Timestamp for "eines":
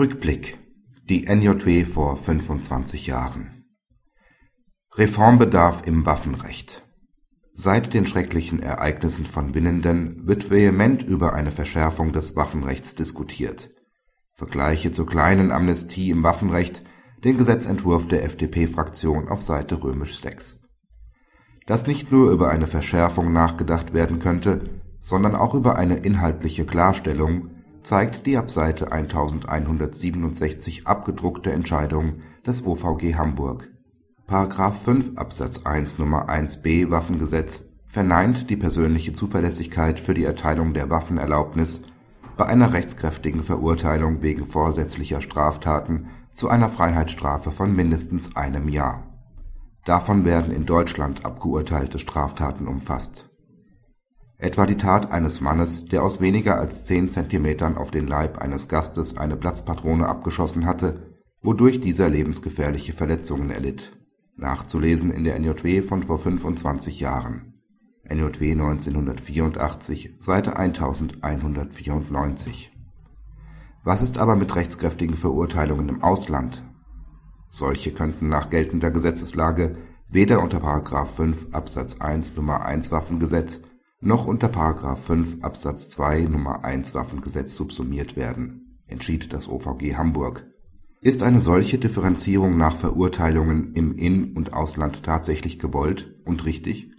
55.12-55.40, 58.38-58.68